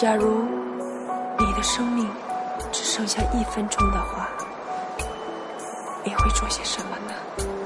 [0.00, 0.44] 假如
[1.40, 2.08] 你的生命
[2.70, 4.28] 只剩下一分钟的话
[6.04, 7.57] 你会做些什么呢？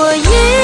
[0.00, 0.57] 我一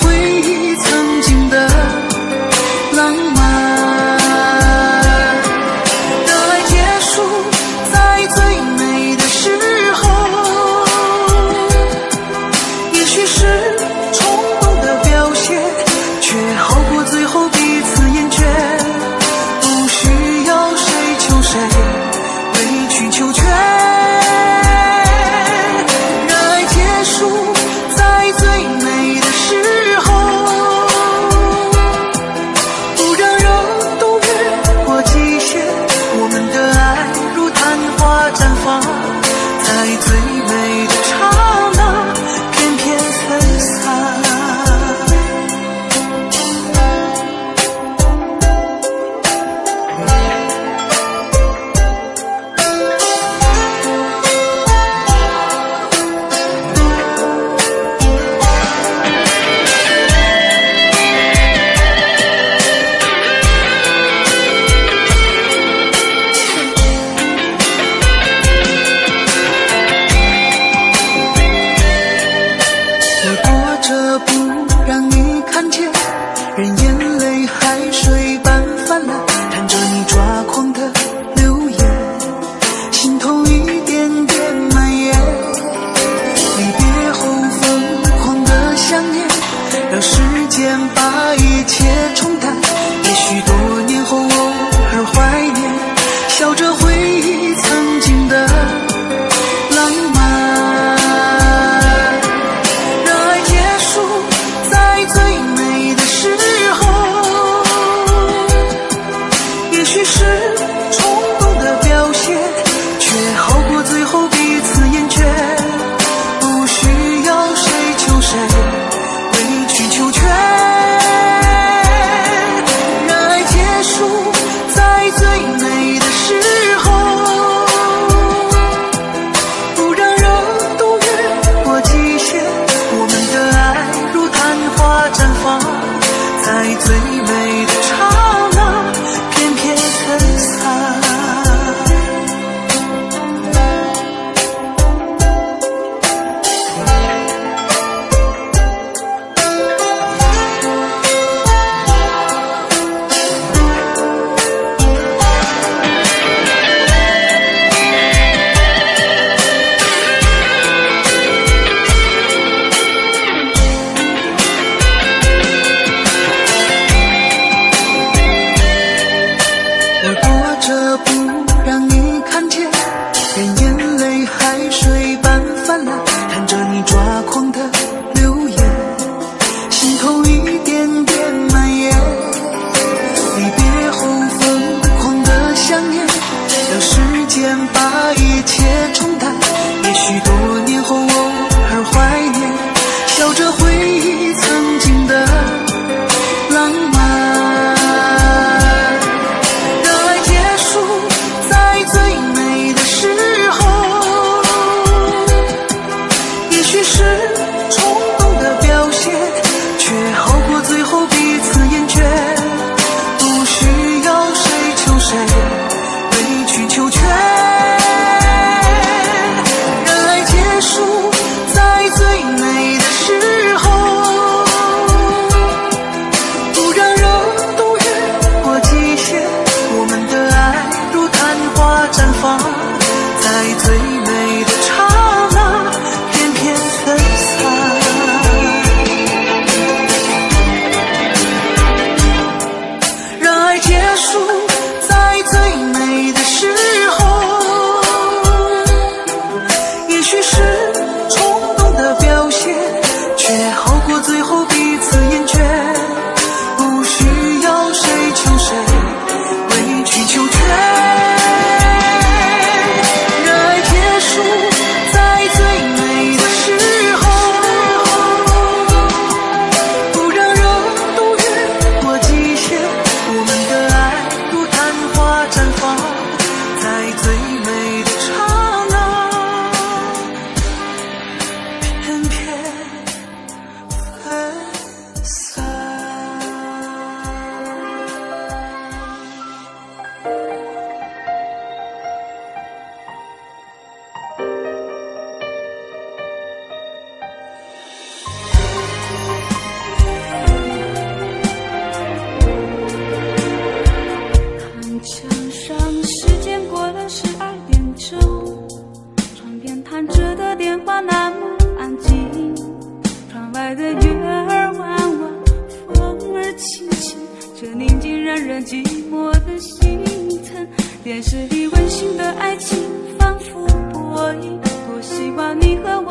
[0.00, 0.75] 回忆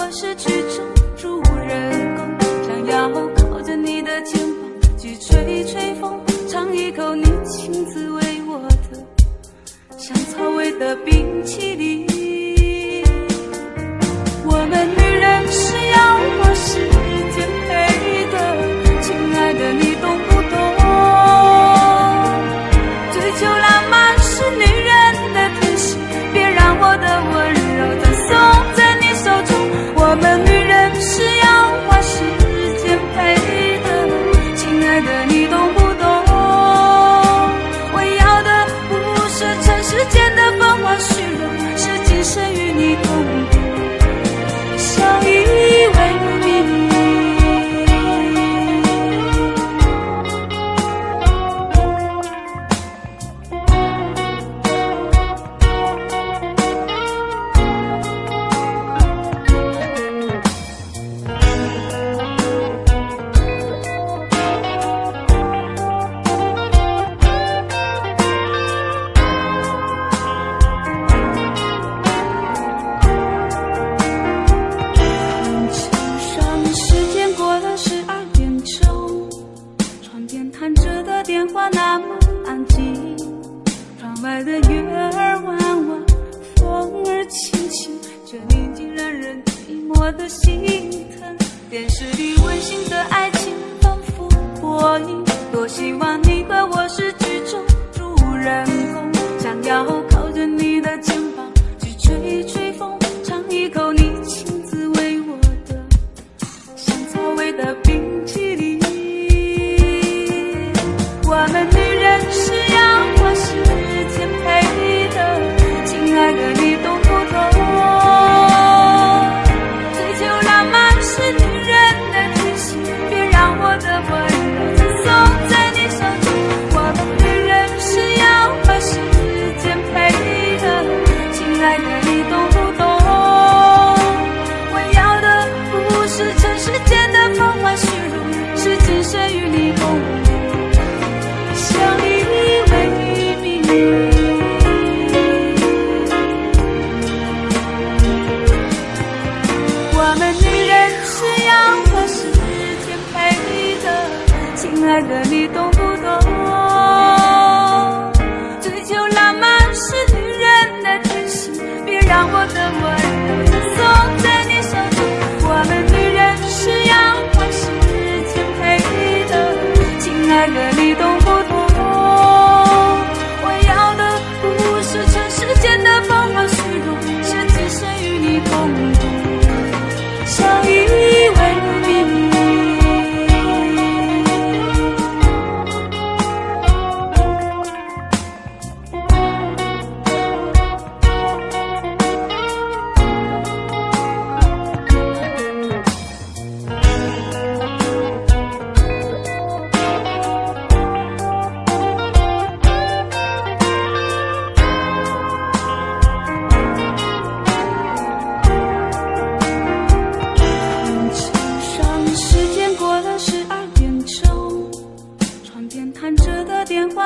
[0.08, 0.86] 我是剧中
[1.18, 12.05] 主人公想要靠着你的肩膀去吹吹风尝一口你亲自为我的香草味的冰淇淋。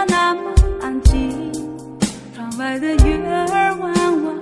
[0.08, 1.52] 那么安静
[2.34, 3.18] 窗外的月
[3.52, 4.40] 儿弯弯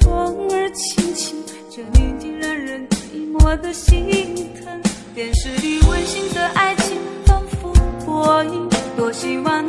[0.00, 1.36] 风儿轻轻
[1.70, 4.80] 这宁静让人寂寞的心疼。
[5.14, 7.72] 电视里温馨的爱情反复
[8.04, 9.67] 播映多希望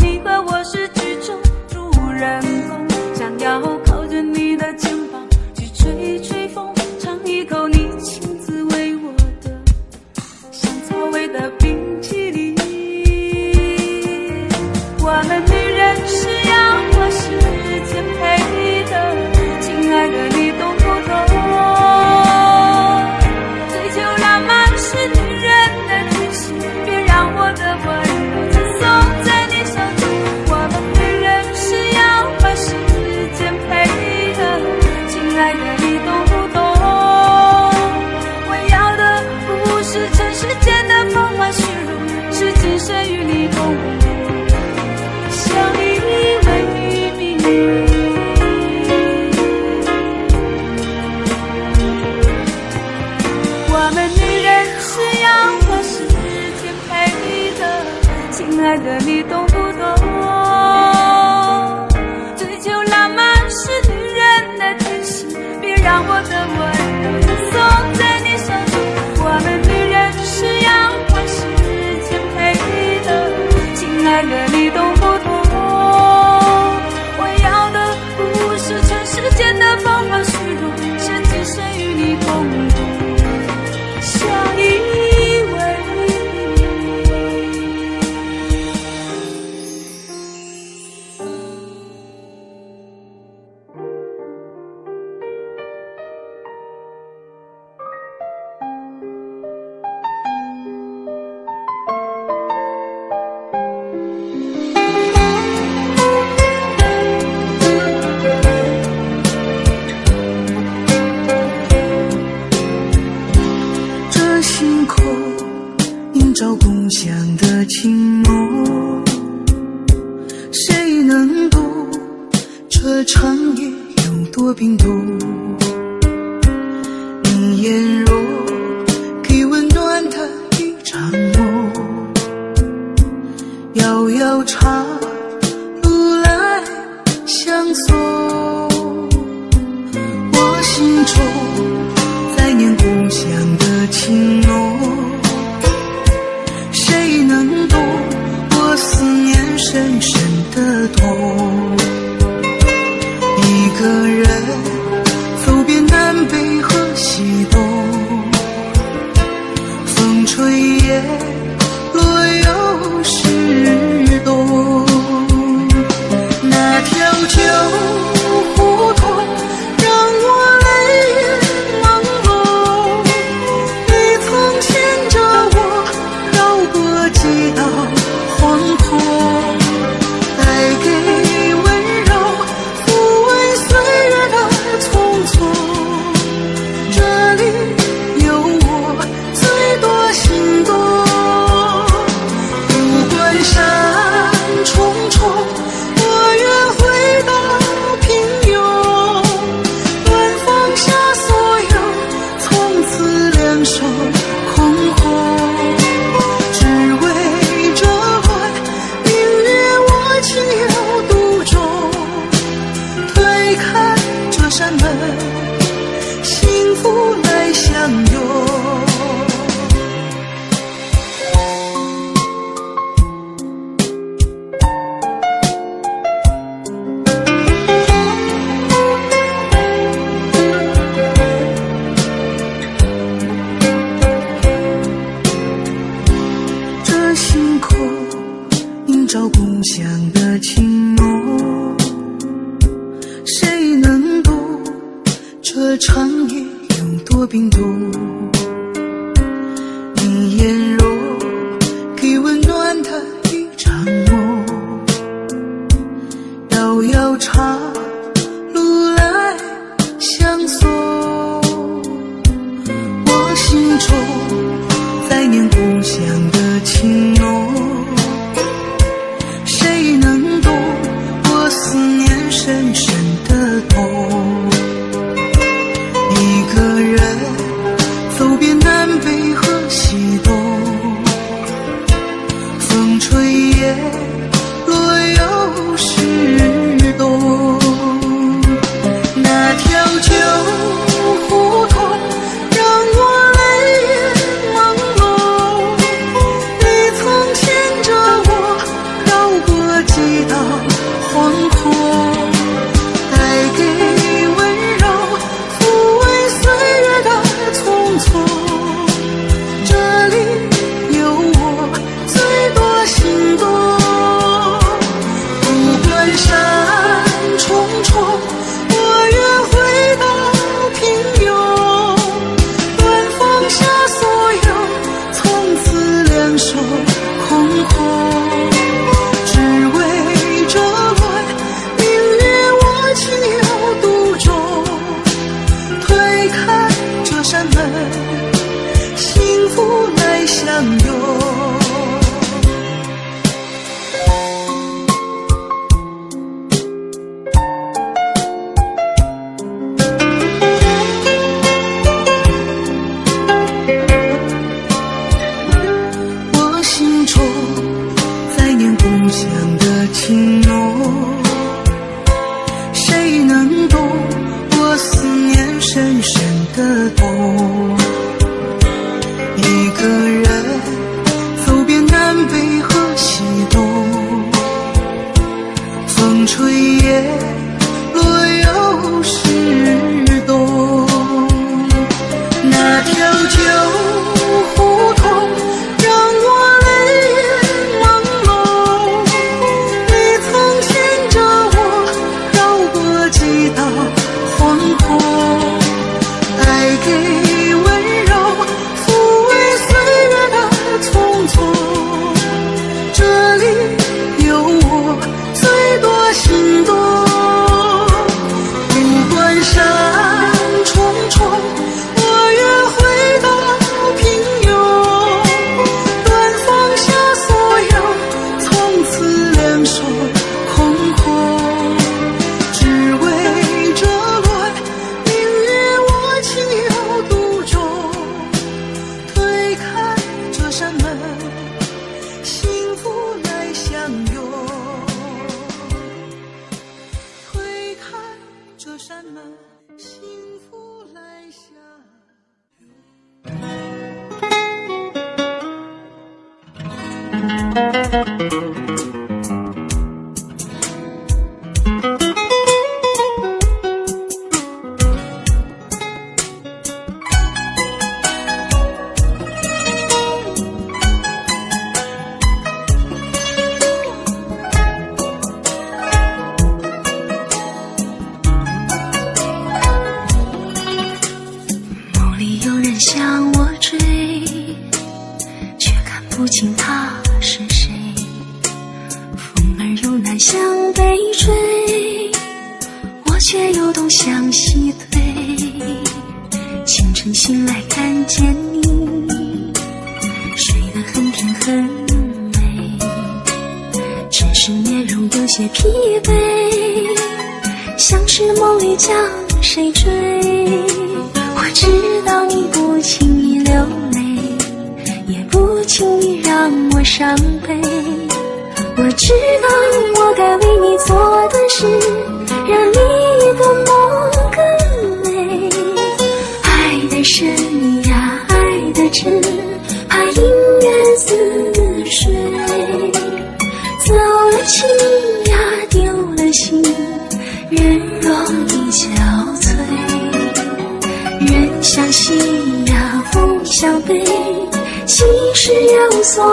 [535.54, 536.24] 也无所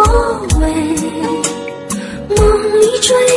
[0.61, 0.67] 谓
[2.29, 3.36] 梦里追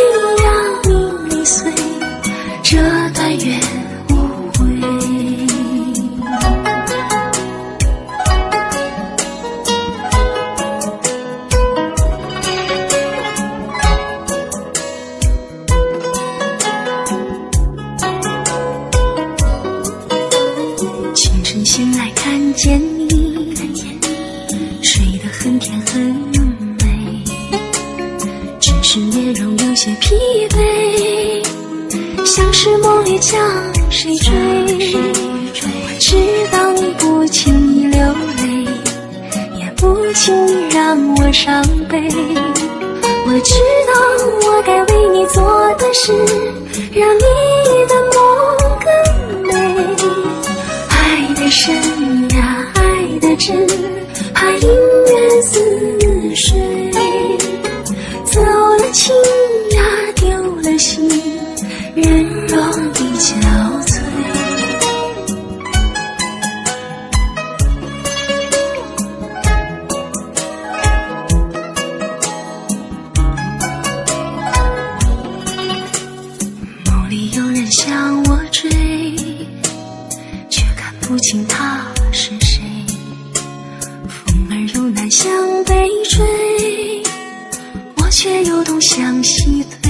[88.59, 89.89] 不同向西飞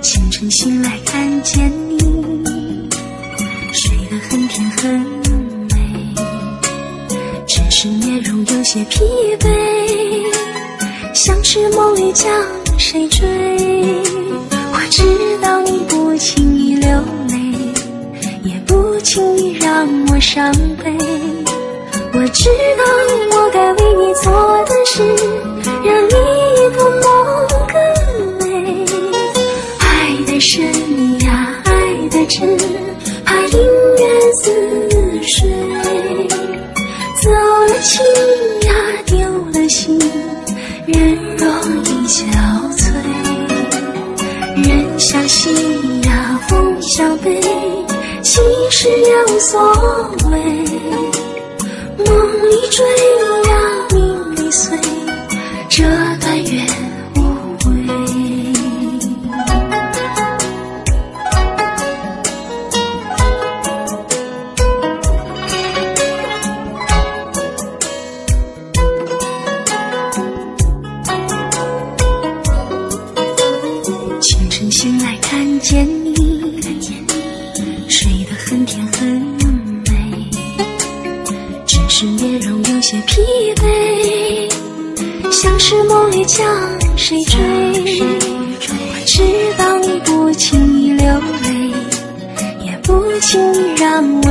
[0.00, 1.98] 清晨醒来看见你
[3.74, 4.90] 睡得很甜很
[5.68, 6.14] 美
[7.46, 9.04] 只是面容有些疲
[9.38, 10.32] 惫
[11.12, 12.26] 像是梦里将
[12.78, 13.22] 谁追
[14.72, 15.02] 我知
[15.42, 16.88] 道你不轻易流
[17.28, 17.36] 泪
[18.44, 20.50] 也不轻易让我伤
[20.82, 20.96] 悲
[22.14, 24.32] 我知道我该为你做
[24.64, 25.02] 的事
[25.84, 26.14] 让你
[26.76, 26.93] 不
[32.34, 32.40] 池，
[33.24, 33.58] 怕隐
[33.96, 34.50] 约似
[35.22, 35.48] 水。
[37.22, 38.04] 走了情
[38.66, 38.74] 呀，
[39.06, 39.16] 丢
[39.52, 39.96] 了心，
[40.84, 41.46] 人若
[41.84, 42.26] 已憔
[42.76, 42.90] 悴。
[44.68, 45.54] 人向西
[46.02, 47.40] 呀，风向北，
[48.20, 49.60] 其实也无所
[50.32, 50.40] 谓。
[51.98, 52.08] 梦
[52.50, 52.84] 里追
[53.48, 54.76] 呀，命里碎，
[55.68, 55.84] 这
[56.20, 56.83] 段缘。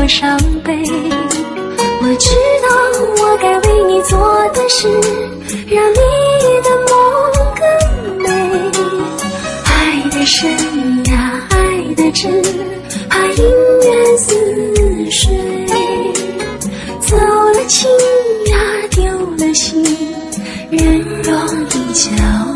[0.07, 0.83] 伤悲。
[2.01, 2.29] 我知
[2.61, 2.67] 道
[3.23, 4.19] 我该为你做
[4.53, 4.87] 的事，
[5.67, 5.97] 让你
[6.61, 6.93] 的梦
[7.55, 7.63] 更
[8.19, 8.27] 美。
[9.65, 10.51] 爱的深
[11.05, 12.41] 呀，爱的真，
[13.09, 13.41] 怕姻
[13.83, 15.33] 缘似水。
[16.99, 17.89] 走了情
[18.47, 18.57] 呀，
[18.91, 19.03] 丢
[19.37, 19.83] 了心，
[20.69, 21.33] 人容
[21.69, 22.09] 易憔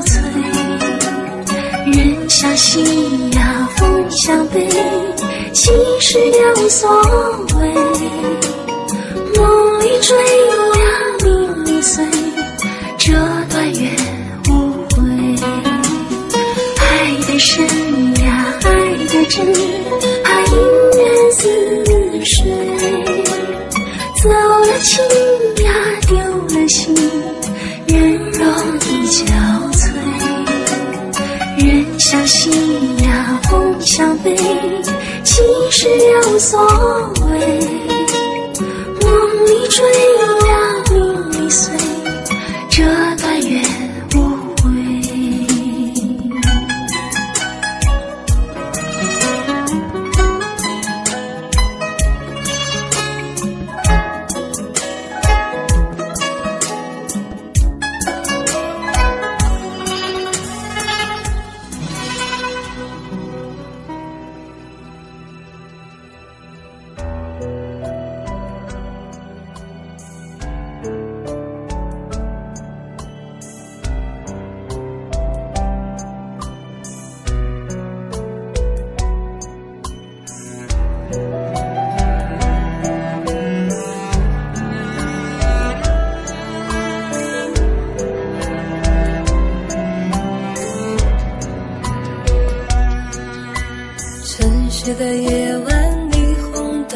[0.06, 0.10] 悴。
[1.86, 4.68] 人向西呀，风向北，
[5.60, 6.88] 其实也无所
[7.60, 7.74] 谓。
[9.36, 10.15] 梦里追
[10.78, 10.84] 呀，
[11.24, 12.06] 梦里随，
[13.00, 13.12] 这
[13.50, 13.91] 段缘
[14.50, 14.52] 无
[14.93, 15.02] 悔。
[16.78, 16.82] 爱
[17.26, 17.65] 的深
[18.22, 18.70] 呀，爱
[19.08, 19.52] 的真，
[20.24, 20.54] 怕姻
[20.96, 21.02] 缘
[21.34, 21.41] 似
[22.24, 22.36] 水。
[24.22, 25.04] 走了情
[25.65, 25.74] 呀，
[26.08, 26.15] 丢
[26.56, 26.93] 了心，
[27.88, 28.46] 人容
[28.86, 29.26] 易憔
[29.74, 29.82] 悴。
[31.58, 32.52] 人向西
[33.04, 34.36] 呀，风向北，
[35.30, 36.58] 其实也无所
[37.26, 37.30] 谓。
[39.02, 39.86] 梦里追
[40.48, 40.52] 呀，
[40.90, 41.76] 梦里碎，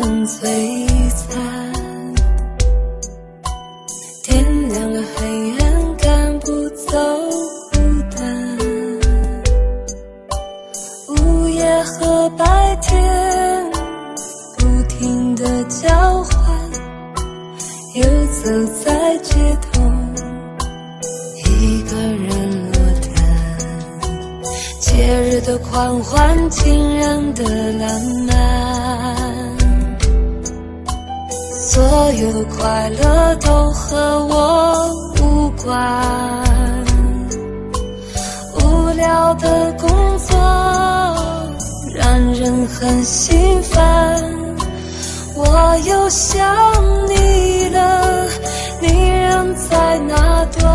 [0.01, 0.41] 虹灯璀
[1.11, 1.29] 璨，
[4.23, 6.97] 点亮了黑暗，赶不走
[7.71, 7.77] 孤
[8.09, 8.57] 单。
[11.09, 13.71] 午夜和白天
[14.57, 16.71] 不停的交换，
[17.93, 18.03] 游
[18.41, 18.49] 走
[18.83, 19.35] 在街
[19.71, 19.83] 头，
[21.45, 22.27] 一个人
[22.71, 23.07] 落单。
[24.79, 28.30] 节日的狂欢，情人的浪漫，
[31.73, 31.81] 所
[32.11, 36.83] 有的快乐都和我无关。
[38.55, 40.37] 无聊的工作
[41.95, 44.21] 让人很心烦，
[45.33, 46.45] 我又想
[47.07, 48.27] 你了，
[48.81, 50.67] 你人在哪端？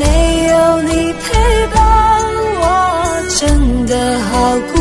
[0.00, 1.80] 没有你陪伴，
[2.60, 2.64] 我
[3.38, 4.71] 真的好。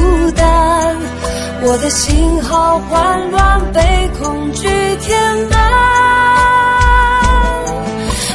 [1.73, 3.79] 我的心好慌乱，被
[4.19, 5.17] 恐惧填
[5.49, 5.57] 满。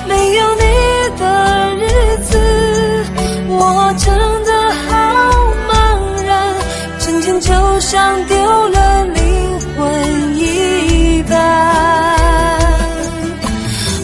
[0.08, 0.62] 没有你
[1.18, 1.84] 的日
[2.24, 3.04] 子，
[3.50, 4.08] 我真
[4.46, 4.50] 的
[4.88, 4.88] 好
[5.68, 5.70] 茫
[6.24, 6.56] 然，
[6.98, 11.34] 整天就像丢了灵魂一般。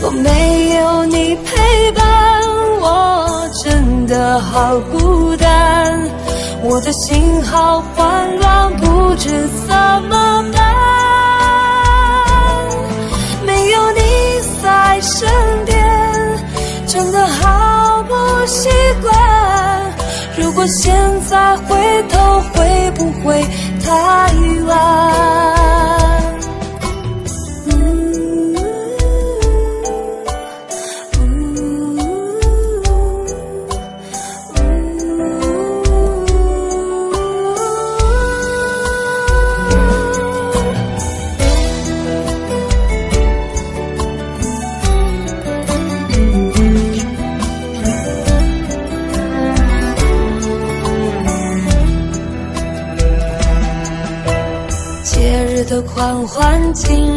[0.02, 2.02] 我没有你陪伴，
[2.82, 5.41] 我真的好孤单，
[6.64, 9.74] 我的心好混乱，不知怎
[10.08, 10.62] 么办。
[13.44, 14.00] 没有你
[14.62, 15.28] 在身
[15.66, 15.76] 边，
[16.86, 18.14] 真的好不
[18.46, 18.68] 习
[19.02, 19.12] 惯。
[20.38, 20.94] 如果现
[21.28, 21.76] 在回
[22.08, 23.44] 头，会不会
[56.84, 57.11] assim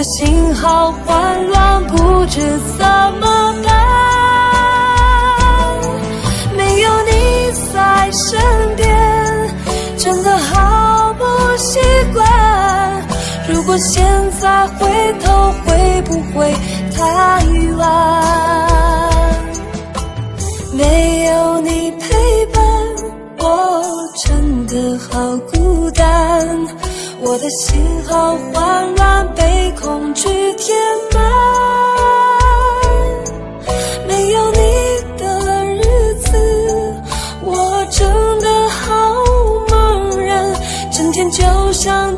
[0.00, 2.40] 的心好混乱，不知
[2.78, 2.86] 怎
[3.20, 3.68] 么办。
[6.56, 7.10] 没有你
[7.70, 8.40] 在身
[8.76, 8.88] 边，
[9.98, 11.24] 真的好不
[11.58, 11.78] 习
[12.14, 12.26] 惯。
[13.46, 14.02] 如果现
[14.40, 14.88] 在回
[15.22, 16.50] 头，会不会
[16.96, 17.44] 太
[17.76, 17.84] 晚？
[20.72, 22.62] 没有你陪伴，
[23.36, 23.82] 我
[24.16, 26.58] 真的好孤单。
[27.22, 30.76] 我的心好慌乱，被恐惧填
[31.12, 31.22] 满。
[34.08, 34.58] 没有你
[35.18, 36.30] 的日子，
[37.42, 38.08] 我真
[38.40, 39.14] 的好
[39.68, 40.54] 茫然，
[40.90, 41.42] 整天就
[41.72, 42.10] 像。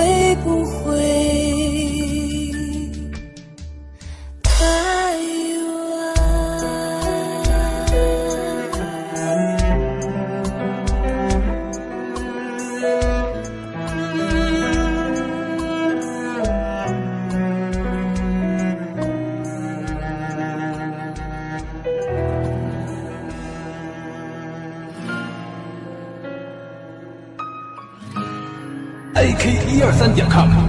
[0.00, 0.79] 会不会？
[30.00, 30.59] 三点 com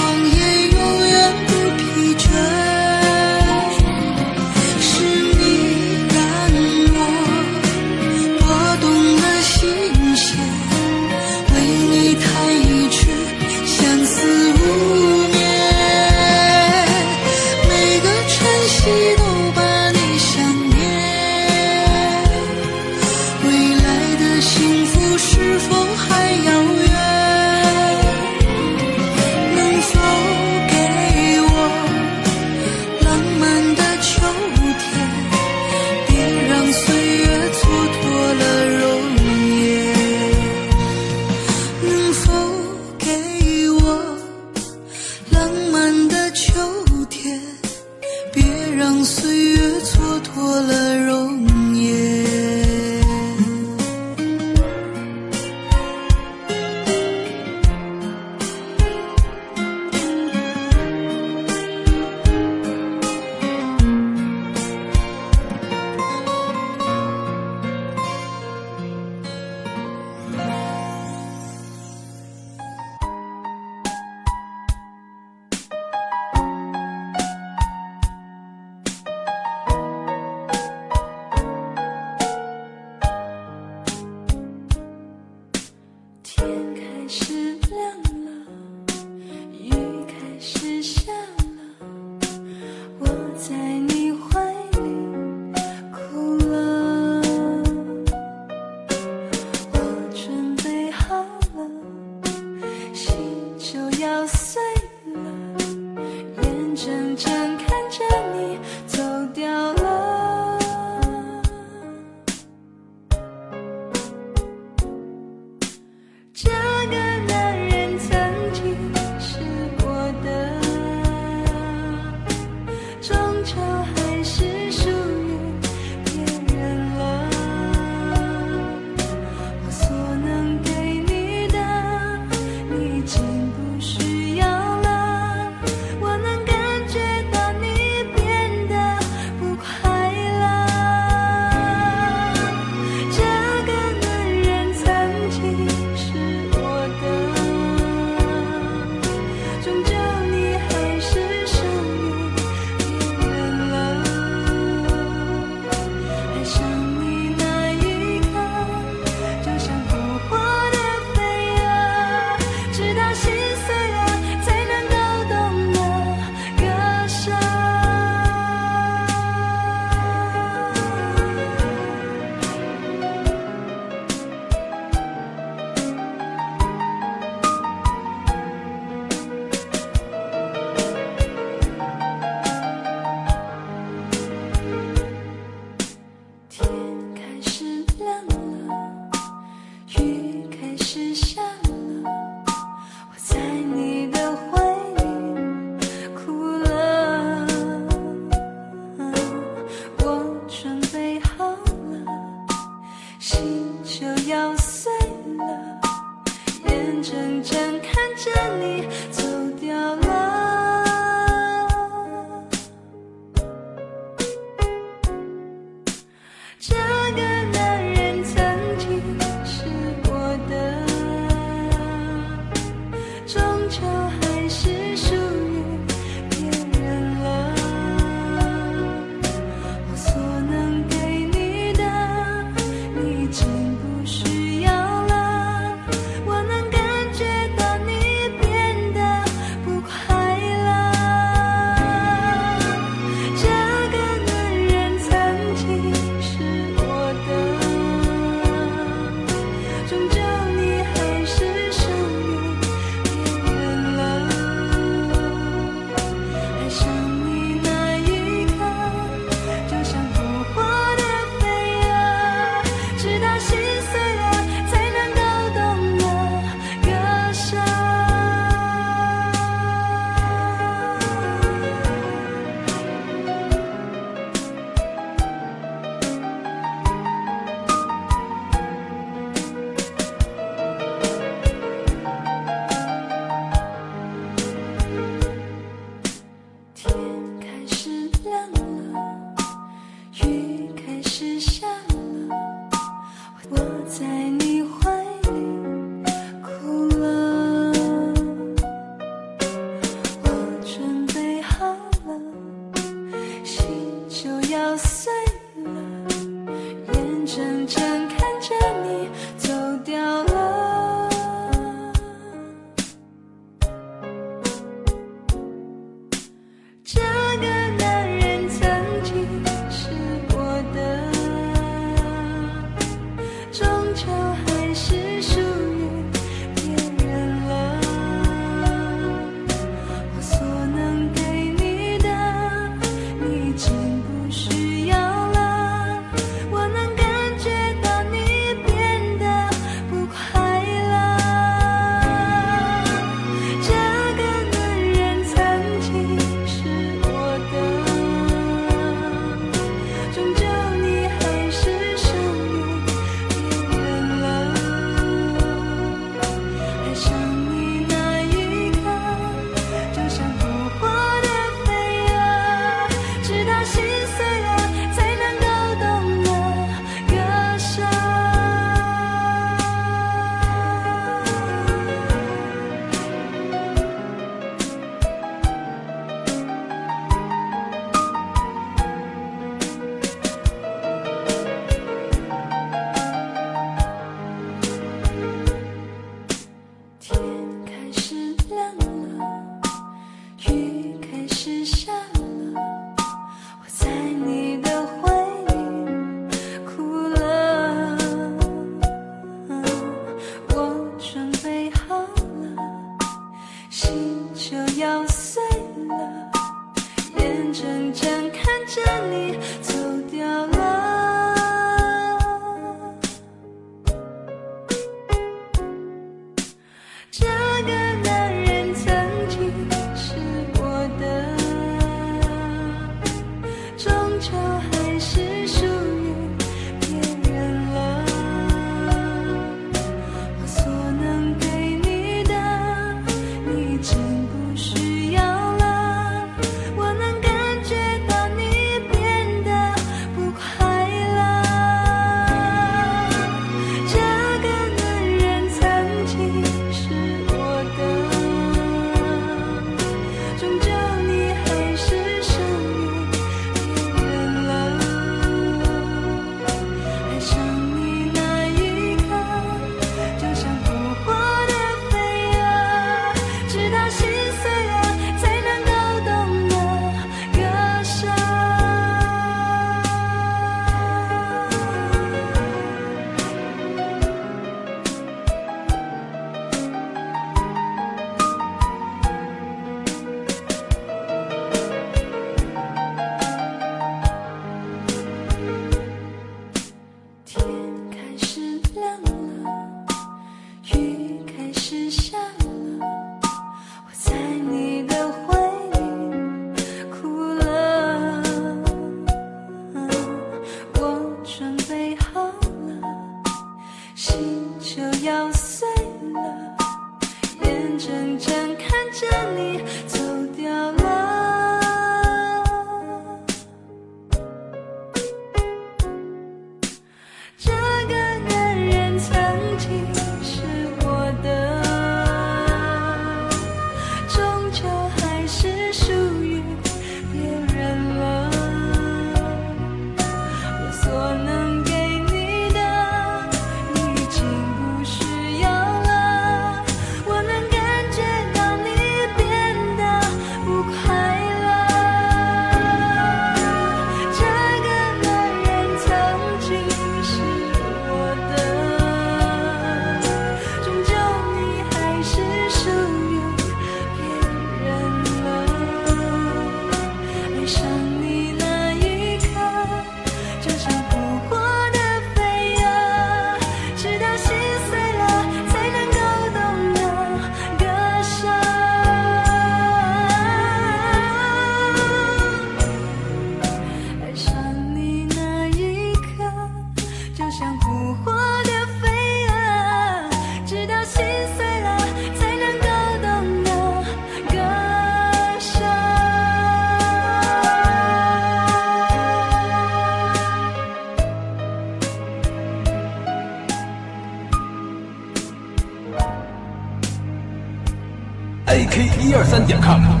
[599.31, 599.79] 三点看。
[599.79, 600.00] 看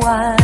[0.00, 0.39] 夜